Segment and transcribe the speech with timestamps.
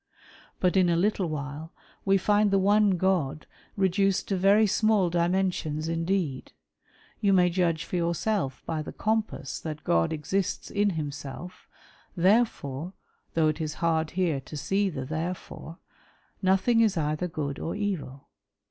[0.59, 1.73] But in a little while,
[2.05, 3.45] we find the'' one God"
[3.85, 6.53] reduced to very small dimensions indeed.
[7.19, 11.67] You may judge for yourself by the Compass that God exists in himself,"
[12.27, 12.93] therefore
[13.35, 15.77] "—though it is hard here to see the therefore
[16.41, 18.27] —"nothing is either good or evil."